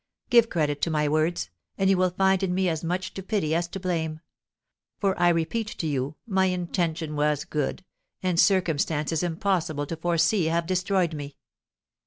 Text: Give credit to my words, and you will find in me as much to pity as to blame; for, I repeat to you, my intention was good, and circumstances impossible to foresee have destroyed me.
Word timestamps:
Give 0.31 0.49
credit 0.49 0.81
to 0.81 0.89
my 0.89 1.07
words, 1.07 1.51
and 1.77 1.87
you 1.87 1.95
will 1.95 2.09
find 2.09 2.41
in 2.41 2.55
me 2.55 2.67
as 2.67 2.83
much 2.83 3.13
to 3.13 3.21
pity 3.21 3.53
as 3.53 3.67
to 3.67 3.79
blame; 3.79 4.21
for, 4.97 5.15
I 5.19 5.29
repeat 5.29 5.67
to 5.77 5.85
you, 5.85 6.15
my 6.25 6.45
intention 6.47 7.15
was 7.15 7.45
good, 7.45 7.85
and 8.23 8.39
circumstances 8.39 9.21
impossible 9.21 9.85
to 9.85 9.95
foresee 9.95 10.45
have 10.45 10.65
destroyed 10.65 11.13
me. 11.13 11.37